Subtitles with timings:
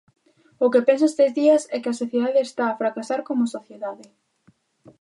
[0.65, 4.05] O que penso estes días é que a sociedade está a fracasar como sociedade.